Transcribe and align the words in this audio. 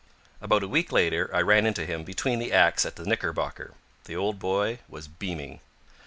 About 0.41 0.63
a 0.63 0.67
week 0.67 0.91
later 0.91 1.29
I 1.31 1.43
ran 1.43 1.67
into 1.67 1.85
him 1.85 2.03
between 2.03 2.39
the 2.39 2.51
acts 2.51 2.87
at 2.87 2.95
the 2.95 3.05
Knickerbocker. 3.05 3.75
The 4.05 4.15
old 4.15 4.39
boy 4.39 4.79
was 4.89 5.07
beaming. 5.07 5.59